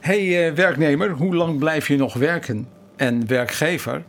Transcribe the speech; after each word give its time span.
Hey 0.00 0.46
eh, 0.48 0.54
werknemer, 0.54 1.10
hoe 1.10 1.34
lang 1.34 1.58
blijf 1.58 1.88
je 1.88 1.96
nog 1.96 2.14
werken? 2.14 2.68
En 2.96 3.26
werkgever, 3.26 4.02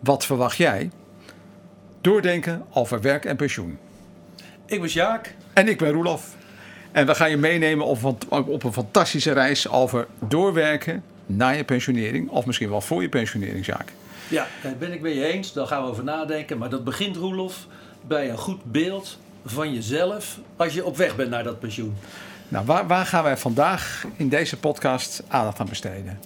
wat 0.00 0.24
verwacht 0.26 0.56
jij? 0.56 0.90
Doordenken 2.00 2.64
over 2.72 3.00
werk 3.00 3.24
en 3.24 3.36
pensioen. 3.36 3.78
Ik 4.66 4.80
ben 4.80 4.90
Sjaak. 4.90 5.34
En 5.52 5.68
ik 5.68 5.78
ben 5.78 5.92
Roelof. 5.92 6.36
En 6.92 7.06
we 7.06 7.14
gaan 7.14 7.30
je 7.30 7.36
meenemen 7.36 7.86
op, 7.86 8.02
een- 8.02 8.44
op 8.44 8.64
een 8.64 8.72
fantastische 8.72 9.32
reis 9.32 9.68
over 9.68 10.06
doorwerken 10.28 11.02
na 11.26 11.48
je 11.50 11.64
pensionering. 11.64 12.28
Of 12.30 12.46
misschien 12.46 12.70
wel 12.70 12.80
voor 12.80 13.02
je 13.02 13.08
pensionering, 13.08 13.64
Sjaak. 13.64 13.92
Ja, 14.28 14.46
daar 14.62 14.76
ben 14.78 14.92
ik 14.92 15.00
met 15.00 15.14
je 15.14 15.24
eens. 15.32 15.52
Daar 15.52 15.66
gaan 15.66 15.82
we 15.82 15.88
over 15.90 16.04
nadenken. 16.04 16.58
Maar 16.58 16.70
dat 16.70 16.84
begint, 16.84 17.16
Roelof, 17.16 17.66
bij 18.06 18.30
een 18.30 18.38
goed 18.38 18.64
beeld 18.64 19.18
van 19.44 19.74
jezelf 19.74 20.38
als 20.56 20.74
je 20.74 20.84
op 20.84 20.96
weg 20.96 21.16
bent 21.16 21.30
naar 21.30 21.44
dat 21.44 21.60
pensioen. 21.60 21.94
Nou, 22.48 22.66
waar, 22.66 22.86
waar 22.86 23.06
gaan 23.06 23.22
wij 23.22 23.36
vandaag 23.36 24.04
in 24.16 24.28
deze 24.28 24.56
podcast 24.56 25.22
aandacht 25.28 25.60
aan 25.60 25.68
besteden? 25.68 26.18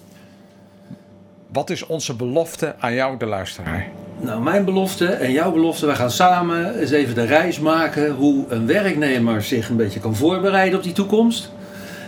Wat 1.47 1.69
is 1.69 1.85
onze 1.85 2.15
belofte 2.15 2.75
aan 2.79 2.93
jou, 2.93 3.17
de 3.17 3.25
luisteraar? 3.25 3.87
Nou, 4.19 4.41
mijn 4.41 4.65
belofte 4.65 5.05
en 5.05 5.31
jouw 5.31 5.51
belofte, 5.51 5.85
wij 5.85 5.95
gaan 5.95 6.11
samen 6.11 6.79
eens 6.79 6.91
even 6.91 7.15
de 7.15 7.25
reis 7.25 7.59
maken 7.59 8.11
hoe 8.11 8.45
een 8.49 8.65
werknemer 8.65 9.41
zich 9.41 9.69
een 9.69 9.75
beetje 9.75 9.99
kan 9.99 10.15
voorbereiden 10.15 10.77
op 10.77 10.83
die 10.83 10.93
toekomst. 10.93 11.51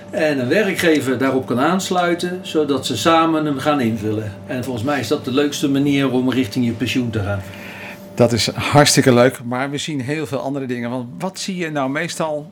En 0.09 0.39
een 0.39 0.47
werkgever 0.47 1.17
daarop 1.17 1.45
kan 1.45 1.59
aansluiten, 1.59 2.39
zodat 2.41 2.85
ze 2.85 2.97
samen 2.97 3.45
hem 3.45 3.57
gaan 3.57 3.79
invullen. 3.79 4.33
En 4.47 4.63
volgens 4.63 4.85
mij 4.85 4.99
is 4.99 5.07
dat 5.07 5.25
de 5.25 5.33
leukste 5.33 5.69
manier 5.69 6.11
om 6.11 6.31
richting 6.31 6.65
je 6.65 6.71
pensioen 6.71 7.09
te 7.09 7.19
gaan. 7.19 7.41
Dat 8.13 8.31
is 8.31 8.47
hartstikke 8.47 9.13
leuk, 9.13 9.39
maar 9.43 9.69
we 9.69 9.77
zien 9.77 10.01
heel 10.01 10.25
veel 10.25 10.39
andere 10.39 10.65
dingen. 10.65 10.89
Want 10.89 11.07
wat 11.17 11.39
zie 11.39 11.55
je 11.55 11.71
nou 11.71 11.89
meestal 11.89 12.51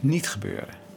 niet 0.00 0.28
gebeuren? 0.28 0.87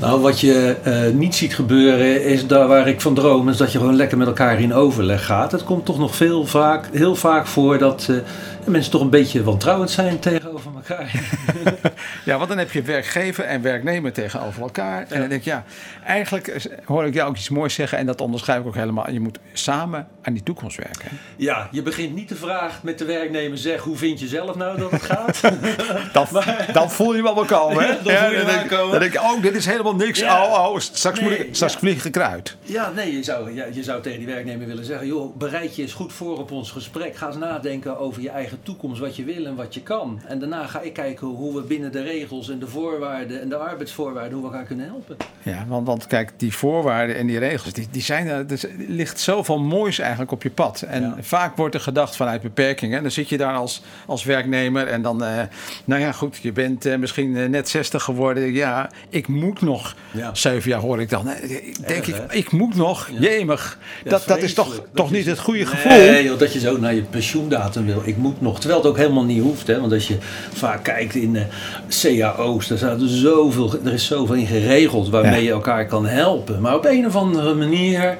Nou, 0.00 0.20
wat 0.20 0.40
je 0.40 0.76
eh, 0.82 1.14
niet 1.14 1.34
ziet 1.34 1.54
gebeuren 1.54 2.24
is 2.24 2.46
daar 2.46 2.68
waar 2.68 2.88
ik 2.88 3.00
van 3.00 3.14
droom, 3.14 3.48
is 3.48 3.56
dat 3.56 3.72
je 3.72 3.78
gewoon 3.78 3.96
lekker 3.96 4.18
met 4.18 4.26
elkaar 4.26 4.60
in 4.60 4.74
overleg 4.74 5.24
gaat. 5.24 5.52
Het 5.52 5.64
komt 5.64 5.84
toch 5.84 5.98
nog 5.98 6.16
veel 6.16 6.46
vaak, 6.46 6.88
heel 6.92 7.16
vaak 7.16 7.46
voor 7.46 7.78
dat 7.78 8.06
eh, 8.10 8.16
mensen 8.64 8.92
toch 8.92 9.00
een 9.00 9.10
beetje 9.10 9.42
wantrouwend 9.42 9.90
zijn 9.90 10.18
tegenover 10.18 10.70
elkaar. 10.74 11.12
Ja, 12.24 12.36
want 12.36 12.48
dan 12.48 12.58
heb 12.58 12.70
je 12.70 12.82
werkgever 12.82 13.44
en 13.44 13.62
werknemer 13.62 14.12
tegenover 14.12 14.62
elkaar. 14.62 15.06
En 15.08 15.20
dan 15.20 15.28
denk 15.28 15.40
ik, 15.40 15.44
ja, 15.44 15.64
eigenlijk 16.04 16.68
hoor 16.84 17.04
ik 17.04 17.14
jou 17.14 17.28
ook 17.28 17.36
iets 17.36 17.48
moois 17.48 17.74
zeggen. 17.74 17.98
En 17.98 18.06
dat 18.06 18.20
onderschrijf 18.20 18.60
ik 18.60 18.66
ook 18.66 18.74
helemaal. 18.74 19.10
Je 19.10 19.20
moet 19.20 19.38
samen 19.52 20.06
aan 20.22 20.32
die 20.32 20.42
toekomst 20.42 20.76
werken. 20.76 21.08
Ja, 21.36 21.68
je 21.70 21.82
begint 21.82 22.14
niet 22.14 22.28
de 22.28 22.36
vraag 22.36 22.82
met 22.82 22.98
de 22.98 23.04
werknemer, 23.04 23.58
zeg 23.58 23.80
hoe 23.80 23.96
vind 23.96 24.20
je 24.20 24.26
zelf 24.26 24.56
nou 24.56 24.78
dat 24.78 24.90
het 24.90 25.02
gaat? 25.02 25.40
Dan, 26.12 26.26
dan 26.72 26.90
voel 26.90 27.14
je 27.14 27.22
wel 27.22 27.34
wel 27.34 27.44
komen, 27.44 27.82
hè? 27.82 27.88
Ja, 27.88 27.98
dan 28.02 28.16
voel 28.16 28.38
je 28.38 28.44
denk, 28.44 28.70
dan 28.70 28.98
denk 28.98 29.14
ik, 29.14 29.20
oh, 29.20 29.42
dit 29.42 29.54
is 29.54 29.66
helemaal 29.66 29.89
niks. 29.96 30.18
Ja. 30.18 30.44
Oh, 30.44 30.72
oh, 30.72 30.78
straks, 30.78 31.20
moet 31.20 31.30
Nee, 31.30 31.38
ik, 31.46 31.54
straks 31.54 31.72
ja. 31.72 31.78
vlieg 31.78 32.04
ik 32.04 32.16
eruit. 32.16 32.56
ja, 32.62 32.90
nee, 32.90 33.12
je 33.16 33.22
zou, 33.22 33.54
ja, 33.54 33.64
je 33.72 33.82
zou 33.82 34.02
tegen 34.02 34.18
die 34.18 34.26
werknemer 34.28 34.66
willen 34.66 34.84
zeggen, 34.84 35.06
joh, 35.06 35.36
bereid 35.36 35.76
je 35.76 35.82
eens 35.82 35.92
goed 35.92 36.12
voor 36.12 36.38
op 36.38 36.50
ons 36.50 36.70
gesprek. 36.70 37.16
Ga 37.16 37.26
eens 37.26 37.36
nadenken 37.36 37.98
over 37.98 38.22
je 38.22 38.30
eigen 38.30 38.58
toekomst, 38.62 39.00
wat 39.00 39.16
je 39.16 39.24
wil 39.24 39.44
en 39.46 39.54
wat 39.54 39.74
je 39.74 39.82
kan. 39.82 40.20
En 40.26 40.38
daarna 40.38 40.66
ga 40.66 40.80
ik 40.80 40.92
kijken 40.92 41.26
hoe 41.26 41.54
we 41.54 41.62
binnen 41.62 41.92
de 41.92 42.02
regels 42.02 42.48
en 42.50 42.58
de 42.58 42.66
voorwaarden 42.66 43.40
en 43.40 43.48
de 43.48 43.56
arbeidsvoorwaarden, 43.56 44.32
hoe 44.32 44.42
we 44.42 44.46
elkaar 44.52 44.66
kunnen 44.66 44.86
helpen. 44.86 45.16
Ja, 45.42 45.64
want, 45.68 45.86
want 45.86 46.06
kijk, 46.06 46.32
die 46.36 46.54
voorwaarden 46.54 47.16
en 47.16 47.26
die 47.26 47.38
regels, 47.38 47.72
die, 47.72 47.88
die 47.90 48.02
zijn 48.02 48.26
er. 48.28 48.44
Ligt 48.88 49.20
zoveel 49.20 49.58
moois 49.58 49.98
eigenlijk 49.98 50.30
op 50.32 50.42
je 50.42 50.50
pad. 50.50 50.82
En 50.82 51.02
Ja. 51.02 51.16
vaak 51.20 51.56
wordt 51.56 51.74
er 51.74 51.80
gedacht 51.80 52.16
vanuit 52.16 52.42
beperkingen. 52.42 53.02
Dan 53.02 53.10
zit 53.10 53.28
je 53.28 53.36
daar 53.36 53.54
als, 53.54 53.82
als 54.06 54.24
werknemer 54.24 54.86
en 54.86 55.02
dan, 55.02 55.24
eh, 55.24 55.42
nou 55.84 56.00
ja, 56.00 56.12
goed, 56.12 56.36
je 56.36 56.52
bent 56.52 56.86
eh, 56.86 56.96
misschien 56.98 57.36
eh, 57.36 57.48
net 57.48 57.68
60 57.68 58.02
geworden. 58.02 58.52
Ja, 58.52 58.90
ik 59.08 59.28
moet 59.28 59.60
nog. 59.60 59.69
Ja. 60.10 60.30
Zeven 60.34 60.70
jaar 60.70 60.80
hoor 60.80 61.00
ik 61.00 61.10
dan. 61.10 61.24
Denk 61.24 62.06
Erg, 62.06 62.08
ik, 62.08 62.32
ik 62.32 62.50
moet 62.52 62.74
nog. 62.76 63.08
Ja. 63.12 63.20
Jemig. 63.20 63.78
Ja, 64.04 64.10
dat, 64.10 64.22
dat 64.26 64.38
is 64.38 64.54
toch, 64.54 64.82
toch 64.94 65.10
niet 65.10 65.26
het 65.26 65.38
goede 65.38 65.66
gevoel. 65.66 65.92
Nee, 65.92 66.24
joh, 66.24 66.38
dat 66.38 66.52
je 66.52 66.58
zo 66.60 66.78
naar 66.78 66.94
je 66.94 67.02
pensioendatum 67.02 67.86
wil. 67.86 68.02
Ik 68.04 68.16
moet 68.16 68.40
nog. 68.40 68.58
Terwijl 68.60 68.80
het 68.80 68.90
ook 68.90 68.96
helemaal 68.96 69.24
niet 69.24 69.42
hoeft. 69.42 69.66
Hè? 69.66 69.80
Want 69.80 69.92
als 69.92 70.08
je 70.08 70.16
vaak 70.52 70.82
kijkt 70.84 71.14
in 71.14 71.36
eh, 71.36 72.18
cao's, 72.18 72.68
daar 72.68 72.78
staat 72.78 73.00
er, 73.00 73.08
zoveel, 73.08 73.74
er 73.84 73.92
is 73.92 74.06
zoveel 74.06 74.34
in 74.34 74.46
geregeld 74.46 75.08
waarmee 75.08 75.44
je 75.44 75.50
elkaar 75.50 75.86
kan 75.86 76.06
helpen. 76.06 76.60
Maar 76.60 76.74
op 76.76 76.84
een 76.84 77.06
of 77.06 77.16
andere 77.16 77.54
manier 77.54 78.16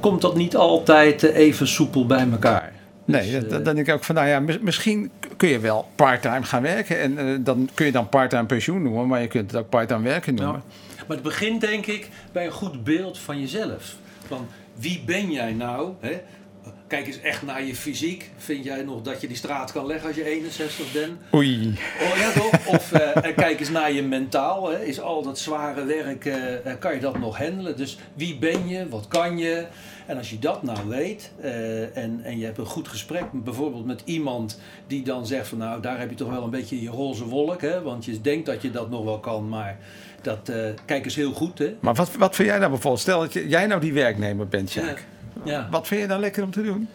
komt 0.00 0.20
dat 0.20 0.36
niet 0.36 0.56
altijd 0.56 1.22
eh, 1.24 1.36
even 1.36 1.68
soepel 1.68 2.06
bij 2.06 2.26
elkaar. 2.32 2.72
Nee, 3.06 3.22
Dus, 3.22 3.32
dat- 3.32 3.58
eh, 3.58 3.64
dan 3.64 3.74
denk 3.74 3.88
ik 3.88 3.94
ook 3.94 4.04
van, 4.04 4.14
nou 4.14 4.28
ja, 4.28 4.40
mis- 4.40 4.58
misschien 4.60 5.10
kun 5.36 5.48
je 5.48 5.58
wel 5.58 5.88
parttime 5.94 6.42
gaan 6.42 6.62
werken. 6.62 7.00
En 7.00 7.18
eh, 7.18 7.24
dan 7.40 7.68
kun 7.74 7.86
je 7.86 7.92
dan 7.92 8.08
parttime 8.08 8.46
pensioen 8.46 8.82
noemen, 8.82 9.06
maar 9.06 9.20
je 9.20 9.26
kunt 9.26 9.50
het 9.50 9.60
ook 9.60 9.68
parttime 9.68 10.02
werken 10.02 10.34
noemen. 10.34 10.62
Maar 10.96 11.16
het 11.16 11.22
begint 11.22 11.60
denk 11.60 11.86
ik 11.86 12.08
bij 12.32 12.46
een 12.46 12.52
goed 12.52 12.84
beeld 12.84 13.18
van 13.18 13.40
jezelf. 13.40 13.96
Van 14.26 14.46
wie 14.74 15.02
ben 15.06 15.30
jij 15.30 15.52
nou? 15.52 15.92
Hè? 16.00 16.20
Kijk 16.86 17.06
eens 17.06 17.20
echt 17.20 17.42
naar 17.42 17.64
je 17.64 17.74
fysiek. 17.74 18.30
Vind 18.36 18.64
jij 18.64 18.82
nog 18.82 19.02
dat 19.02 19.20
je 19.20 19.26
die 19.26 19.36
straat 19.36 19.72
kan 19.72 19.86
leggen 19.86 20.06
als 20.06 20.16
je 20.16 20.24
61 20.24 20.92
bent? 20.92 21.20
Oei. 21.34 21.78
Oh 22.00 22.18
ja, 22.18 22.30
toch? 22.32 22.66
Of 22.66 22.92
eh, 22.92 23.36
kijk 23.36 23.60
eens 23.60 23.70
naar 23.70 23.92
je 23.92 24.02
mentaal. 24.02 24.70
Hè. 24.70 24.84
Is 24.84 25.00
al 25.00 25.22
dat 25.22 25.38
zware 25.38 25.84
werk, 25.84 26.24
eh, 26.24 26.66
eh, 26.66 26.78
kan 26.78 26.94
je 26.94 27.00
dat 27.00 27.18
nog 27.18 27.38
handelen? 27.38 27.76
Dus 27.76 27.98
wie 28.14 28.38
ben 28.38 28.68
je? 28.68 28.88
Wat 28.88 29.08
kan 29.08 29.38
je? 29.38 29.66
En 30.06 30.16
als 30.16 30.30
je 30.30 30.38
dat 30.38 30.62
nou 30.62 30.88
weet 30.88 31.32
en, 31.94 32.20
en 32.22 32.38
je 32.38 32.44
hebt 32.44 32.58
een 32.58 32.66
goed 32.66 32.88
gesprek 32.88 33.24
bijvoorbeeld 33.32 33.84
met 33.84 34.02
iemand 34.04 34.60
die 34.86 35.02
dan 35.04 35.26
zegt 35.26 35.48
van 35.48 35.58
nou 35.58 35.80
daar 35.80 35.98
heb 35.98 36.10
je 36.10 36.16
toch 36.16 36.30
wel 36.30 36.42
een 36.42 36.50
beetje 36.50 36.82
je 36.82 36.88
roze 36.88 37.24
wolk. 37.24 37.60
Hè? 37.60 37.82
Want 37.82 38.04
je 38.04 38.20
denkt 38.20 38.46
dat 38.46 38.62
je 38.62 38.70
dat 38.70 38.90
nog 38.90 39.04
wel 39.04 39.20
kan, 39.20 39.48
maar 39.48 39.78
dat, 40.22 40.52
kijk 40.84 41.04
eens 41.04 41.14
heel 41.14 41.32
goed. 41.32 41.58
Hè? 41.58 41.76
Maar 41.80 41.94
wat, 41.94 42.16
wat 42.16 42.34
vind 42.34 42.48
jij 42.48 42.58
nou 42.58 42.70
bijvoorbeeld? 42.70 43.02
Stel 43.02 43.20
dat 43.20 43.32
je, 43.32 43.48
jij 43.48 43.66
nou 43.66 43.80
die 43.80 43.92
werknemer 43.92 44.48
bent, 44.48 44.72
Jack. 44.72 44.98
Ja. 44.98 45.13
Wat 45.70 45.86
vind 45.86 46.00
je 46.00 46.06
dan 46.06 46.20
lekker 46.20 46.42
om 46.42 46.50
te 46.50 46.62
doen? 46.62 46.88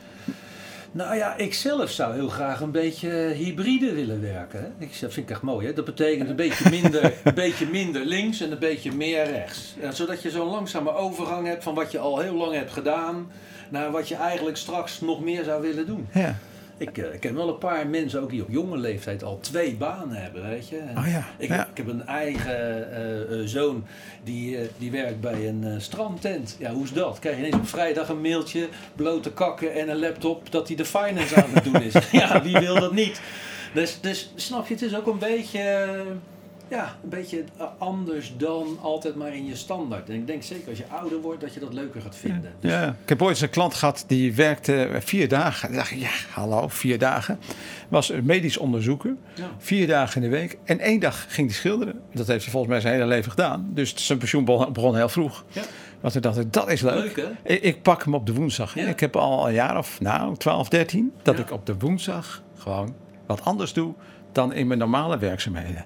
Nou 0.91 1.15
ja, 1.15 1.35
ik 1.35 1.53
zelf 1.53 1.89
zou 1.89 2.13
heel 2.13 2.29
graag 2.29 2.61
een 2.61 2.71
beetje 2.71 3.09
hybride 3.09 3.93
willen 3.93 4.21
werken. 4.21 4.73
Ik, 4.77 4.99
dat 4.99 5.13
vind 5.13 5.29
ik 5.29 5.29
echt 5.29 5.41
mooi. 5.41 5.67
Hè? 5.67 5.73
Dat 5.73 5.85
betekent 5.85 6.29
een 6.29 6.35
beetje, 6.35 6.69
minder, 6.69 7.13
een 7.23 7.33
beetje 7.33 7.65
minder 7.65 8.05
links 8.05 8.41
en 8.41 8.51
een 8.51 8.59
beetje 8.59 8.91
meer 8.91 9.25
rechts. 9.25 9.75
Ja, 9.81 9.91
zodat 9.91 10.21
je 10.21 10.29
zo'n 10.29 10.49
langzame 10.49 10.93
overgang 10.93 11.47
hebt 11.47 11.63
van 11.63 11.75
wat 11.75 11.91
je 11.91 11.99
al 11.99 12.19
heel 12.19 12.33
lang 12.33 12.53
hebt 12.53 12.71
gedaan... 12.71 13.31
naar 13.69 13.91
wat 13.91 14.07
je 14.07 14.15
eigenlijk 14.15 14.57
straks 14.57 15.01
nog 15.01 15.21
meer 15.21 15.43
zou 15.43 15.61
willen 15.61 15.85
doen. 15.85 16.07
Ja. 16.13 16.35
Ik, 16.79 16.97
eh, 16.97 17.13
ik 17.13 17.19
ken 17.19 17.35
wel 17.35 17.49
een 17.49 17.57
paar 17.57 17.87
mensen 17.87 18.21
ook 18.21 18.29
die 18.29 18.41
op 18.41 18.49
jonge 18.49 18.77
leeftijd 18.77 19.23
al 19.23 19.39
twee 19.39 19.75
banen 19.75 20.21
hebben, 20.21 20.49
weet 20.49 20.69
je. 20.69 20.77
En 20.77 20.97
Oh 20.97 21.07
ja, 21.07 21.27
Ik, 21.37 21.49
ja. 21.49 21.67
ik 21.71 21.77
heb 21.77 21.87
een 21.87 22.07
eigen 22.07 22.91
eh, 22.91 23.21
eh, 23.21 23.47
zoon 23.47 23.85
die, 24.23 24.57
die 24.77 24.91
werkt 24.91 25.21
bij 25.21 25.47
een 25.47 25.81
strandtent. 25.81 26.55
Ja, 26.59 26.71
hoe 26.71 26.83
is 26.83 26.93
dat? 26.93 27.19
Krijg 27.19 27.35
je 27.35 27.41
ineens 27.41 27.55
op 27.55 27.67
vrijdag 27.67 28.09
een 28.09 28.21
mailtje, 28.21 28.67
blote 28.95 29.31
kakken 29.31 29.73
en 29.73 29.89
een 29.89 29.99
laptop 29.99 30.51
dat 30.51 30.67
hij 30.67 30.77
de 30.77 30.85
finance 30.85 31.43
aan 31.43 31.53
het 31.53 31.63
doen 31.63 31.81
is. 31.81 31.93
ja, 32.11 32.41
wie 32.41 32.57
wil 32.57 32.79
dat 32.79 32.93
niet? 32.93 33.21
Dus, 33.73 33.99
dus 34.01 34.31
snap 34.35 34.67
je, 34.67 34.73
het 34.73 34.83
is 34.83 34.95
ook 34.95 35.07
een 35.07 35.19
beetje, 35.19 35.89
ja, 36.69 36.95
een 37.03 37.09
beetje 37.09 37.43
eh, 37.57 37.65
anders 37.77 38.33
dan 38.37 38.77
altijd 38.81 39.15
maar 39.15 39.35
in 39.35 39.45
je 39.45 39.55
standaard. 39.55 40.09
En 40.09 40.15
ik 40.15 40.27
denk 40.27 40.43
zeker 40.43 40.69
als 40.69 40.77
je 40.77 40.85
ouder 40.87 41.21
wordt 41.21 41.41
dat 41.41 41.53
je 41.53 41.59
dat 41.59 41.73
leuker 41.73 42.01
gaat 42.01 42.15
vinden. 42.15 42.53
Dus, 42.59 42.71
Ja, 42.71 42.95
ik 43.03 43.09
heb 43.09 43.21
ooit 43.21 43.31
eens 43.31 43.41
een 43.41 43.49
klant 43.49 43.73
gehad 43.73 44.03
die 44.07 44.35
werkte 44.35 44.89
vier 44.99 45.27
dagen. 45.27 45.69
Ik 45.69 45.75
dacht, 45.75 45.89
ja, 45.89 46.09
hallo, 46.33 46.67
vier 46.67 46.97
dagen. 46.97 47.39
Was 47.87 48.09
een 48.09 48.25
medisch 48.25 48.57
onderzoeker. 48.57 49.15
Ja. 49.33 49.49
Vier 49.57 49.87
dagen 49.87 50.23
in 50.23 50.29
de 50.29 50.37
week. 50.37 50.57
En 50.63 50.79
één 50.79 50.99
dag 50.99 51.25
ging 51.29 51.47
hij 51.47 51.55
schilderen. 51.55 52.01
Dat 52.13 52.27
heeft 52.27 52.43
hij 52.43 52.51
volgens 52.51 52.71
mij 52.71 52.81
zijn 52.81 52.93
hele 52.93 53.05
leven 53.05 53.31
gedaan. 53.31 53.69
Dus 53.73 54.05
zijn 54.05 54.17
pensioen 54.17 54.45
begon, 54.45 54.95
heel 54.95 55.09
vroeg. 55.09 55.45
Ja. 55.51 55.61
Want 55.99 56.15
ik 56.15 56.21
dacht, 56.21 56.53
dat 56.53 56.69
is 56.69 56.81
leuk. 56.81 57.29
Ik, 57.43 57.61
ik 57.61 57.81
pak 57.81 58.03
hem 58.03 58.13
op 58.13 58.25
de 58.25 58.33
woensdag. 58.33 58.75
Ja. 58.75 58.87
Ik 58.87 58.99
heb 58.99 59.15
al 59.15 59.47
een 59.47 59.53
jaar 59.53 59.77
of 59.77 60.01
nou, 60.01 60.35
12, 60.37 60.69
13. 60.69 61.13
Dat 61.21 61.39
ik 61.39 61.51
op 61.51 61.65
de 61.65 61.77
woensdag 61.77 62.43
gewoon 62.57 62.95
wat 63.29 63.45
anders 63.45 63.73
doe 63.73 63.93
dan 64.31 64.53
in 64.53 64.67
mijn 64.67 64.79
normale 64.79 65.17
werkzaamheden. 65.17 65.85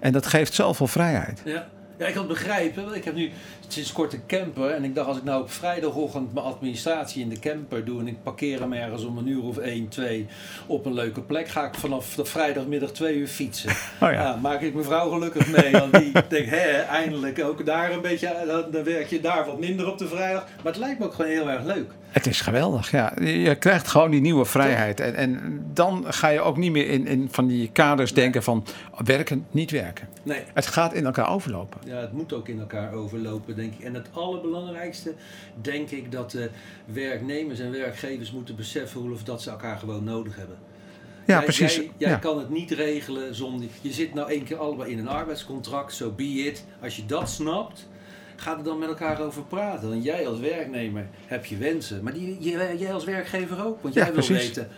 En 0.00 0.12
dat 0.12 0.26
geeft 0.26 0.54
zoveel 0.54 0.86
vrijheid. 0.86 1.42
Ja. 1.44 1.66
Ja, 1.98 2.06
ik 2.06 2.14
kan 2.14 2.22
het 2.22 2.32
begrijpen. 2.32 2.84
Want 2.84 2.96
ik 2.96 3.04
heb 3.04 3.14
nu 3.14 3.30
sinds 3.68 3.92
kort 3.92 4.12
een 4.12 4.26
camper. 4.26 4.70
En 4.70 4.84
ik 4.84 4.94
dacht, 4.94 5.08
als 5.08 5.16
ik 5.16 5.24
nou 5.24 5.42
op 5.42 5.50
vrijdagochtend 5.50 6.34
mijn 6.34 6.46
administratie 6.46 7.22
in 7.22 7.28
de 7.28 7.38
camper 7.38 7.84
doe... 7.84 8.00
en 8.00 8.08
ik 8.08 8.22
parkeer 8.22 8.60
hem 8.60 8.72
ergens 8.72 9.04
om 9.04 9.18
een 9.18 9.26
uur 9.26 9.42
of 9.42 9.56
1, 9.56 9.88
2 9.88 10.26
op 10.66 10.86
een 10.86 10.94
leuke 10.94 11.20
plek... 11.20 11.48
ga 11.48 11.66
ik 11.66 11.74
vanaf 11.74 12.14
de 12.14 12.24
vrijdagmiddag 12.24 12.90
twee 12.90 13.16
uur 13.16 13.28
fietsen. 13.28 13.70
Oh 14.00 14.12
ja. 14.12 14.38
maak 14.42 14.60
ik 14.60 14.72
mijn 14.72 14.84
vrouw 14.84 15.10
gelukkig 15.10 15.46
mee. 15.46 15.72
Want 15.72 15.92
die 15.92 16.12
denkt, 16.28 16.50
hè, 16.50 16.80
eindelijk 16.80 17.44
ook 17.44 17.66
daar 17.66 17.92
een 17.92 18.00
beetje... 18.00 18.44
Dan, 18.46 18.64
dan 18.70 18.84
werk 18.84 19.06
je 19.06 19.20
daar 19.20 19.46
wat 19.46 19.58
minder 19.60 19.90
op 19.90 19.98
de 19.98 20.08
vrijdag. 20.08 20.44
Maar 20.56 20.72
het 20.72 20.76
lijkt 20.76 20.98
me 20.98 21.04
ook 21.04 21.14
gewoon 21.14 21.30
heel 21.30 21.50
erg 21.50 21.64
leuk. 21.64 21.90
Het 22.16 22.26
is 22.26 22.40
geweldig, 22.40 22.90
ja. 22.90 23.12
Je 23.20 23.54
krijgt 23.54 23.88
gewoon 23.88 24.10
die 24.10 24.20
nieuwe 24.20 24.44
vrijheid. 24.44 25.00
En, 25.00 25.14
en 25.14 25.60
dan 25.72 26.04
ga 26.08 26.28
je 26.28 26.40
ook 26.40 26.56
niet 26.56 26.72
meer 26.72 26.88
in, 26.88 27.06
in 27.06 27.28
van 27.30 27.46
die 27.46 27.70
kaders 27.72 28.14
denken 28.14 28.42
van 28.42 28.64
werken, 29.04 29.46
niet 29.50 29.70
werken. 29.70 30.08
Nee, 30.22 30.42
Het 30.54 30.66
gaat 30.66 30.92
in 30.92 31.04
elkaar 31.04 31.30
overlopen. 31.30 31.80
Ja, 31.86 31.96
het 32.00 32.12
moet 32.12 32.32
ook 32.32 32.48
in 32.48 32.60
elkaar 32.60 32.92
overlopen, 32.92 33.56
denk 33.56 33.74
ik. 33.74 33.80
En 33.84 33.94
het 33.94 34.08
allerbelangrijkste, 34.12 35.14
denk 35.60 35.90
ik, 35.90 36.12
dat 36.12 36.30
de 36.30 36.50
werknemers 36.84 37.58
en 37.60 37.70
werkgevers 37.70 38.32
moeten 38.32 38.56
beseffen 38.56 39.00
hoe 39.00 39.16
dat 39.24 39.42
ze 39.42 39.50
elkaar 39.50 39.78
gewoon 39.78 40.04
nodig 40.04 40.36
hebben. 40.36 40.56
Ja, 41.26 41.34
Jij- 41.36 41.44
precies. 41.44 41.74
Jij, 41.76 41.90
jij 41.96 42.10
ja. 42.10 42.16
kan 42.16 42.38
het 42.38 42.50
niet 42.50 42.70
regelen 42.70 43.34
zonder. 43.34 43.68
Je 43.80 43.92
zit 43.92 44.14
nou 44.14 44.30
één 44.30 44.44
keer 44.44 44.56
allebei 44.56 44.90
in 44.92 44.98
een 44.98 45.08
arbeidscontract, 45.08 45.94
zo 45.94 46.10
be 46.10 46.24
it. 46.24 46.64
Als 46.82 46.96
je 46.96 47.06
dat 47.06 47.28
snapt, 47.30 47.88
ga 48.36 48.56
er 48.58 48.64
dan 48.64 48.78
met 48.78 48.88
elkaar 48.88 49.20
over 49.20 49.42
praten. 49.42 49.88
Want 49.88 50.04
jij 50.04 50.26
als 50.28 50.38
werknemer 50.38 51.08
heb 51.26 51.44
je 51.44 51.56
wensen, 51.56 52.02
maar 52.02 52.12
die, 52.12 52.36
jij, 52.40 52.92
als 52.92 53.04
werkgever 53.04 53.64
ook. 53.64 53.82
Want 53.82 53.94
Ja, 53.94 54.04
jij 54.04 54.12
wil 54.14 54.24
precies. 54.24 54.46
weten, 54.46 54.68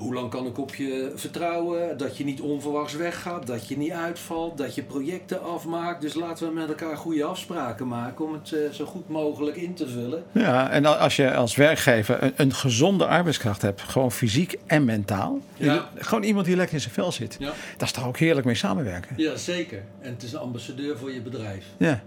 hoe 0.00 0.14
lang 0.14 0.30
kan 0.30 0.46
ik 0.46 0.58
op 0.58 0.74
je 0.74 1.12
vertrouwen? 1.14 1.98
Dat 1.98 2.16
je 2.16 2.24
niet 2.24 2.40
onverwachts 2.40 2.94
weggaat, 2.94 3.46
dat 3.46 3.68
je 3.68 3.76
niet 3.76 3.90
uitvalt, 3.90 4.58
dat 4.58 4.74
je 4.74 4.82
projecten 4.82 5.42
afmaakt. 5.42 6.00
Dus 6.00 6.14
laten 6.14 6.46
we 6.48 6.54
met 6.54 6.68
elkaar 6.68 6.96
goede 6.96 7.24
afspraken 7.24 7.88
maken 7.88 8.24
om 8.24 8.32
het 8.32 8.52
eh, 8.52 8.70
zo 8.70 8.84
goed 8.84 9.08
mogelijk 9.08 9.56
in 9.56 9.74
te 9.74 9.88
vullen. 9.88 10.24
Ja, 10.32 10.70
en 10.70 10.98
als 10.98 11.16
je 11.16 11.34
als 11.34 11.56
werkgever 11.56 12.22
een, 12.22 12.32
een 12.36 12.54
gezonde 12.54 13.06
arbeidskracht 13.06 13.62
hebt, 13.62 13.80
gewoon 13.80 14.12
fysiek 14.12 14.58
en 14.66 14.84
mentaal. 14.84 15.40
Ja. 15.56 15.88
Gewoon 15.94 16.22
iemand 16.22 16.46
die 16.46 16.56
lekker 16.56 16.74
in 16.74 16.80
zijn 16.80 16.94
vel 16.94 17.12
zit. 17.12 17.36
Ja. 17.38 17.52
Dat 17.76 17.88
is 17.88 17.92
toch 17.92 18.06
ook 18.06 18.18
heerlijk 18.18 18.46
mee 18.46 18.54
samenwerken. 18.54 19.14
ja, 19.16 19.36
zeker. 19.36 19.82
En 20.00 20.12
het 20.12 20.22
is 20.22 20.32
een 20.32 20.38
ambassadeur 20.38 20.98
voor 20.98 21.12
je 21.12 21.20
bedrijf. 21.20 21.64
Ja. 21.76 22.02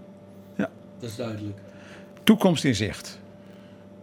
Dat 1.04 1.10
is 1.10 1.16
duidelijk. 1.16 1.58
Toekomst 2.22 2.64
in 2.64 2.74
zicht. 2.74 3.18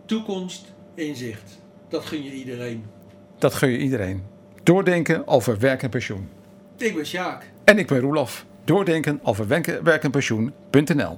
Toekomst 0.05 0.65
in 0.93 1.15
zicht. 1.15 1.59
Dat 1.89 2.05
gun 2.05 2.23
je 2.23 2.31
iedereen. 2.31 2.85
Dat 3.41 3.53
gun 3.53 3.69
je 3.69 3.77
iedereen. 3.77 4.23
Doordenken 4.63 5.27
over 5.27 5.59
werk 5.59 5.83
en 5.83 5.89
pensioen. 5.89 6.29
Ik 6.77 6.95
ben 6.95 7.05
Sjaak. 7.05 7.43
En 7.63 7.77
ik 7.77 7.87
ben 7.87 7.99
Roelof. 7.99 8.45
Doordenken 8.63 9.19
over 9.23 9.47
werk- 9.83 10.03
en 10.03 10.11
pensioen.nl 10.11 11.17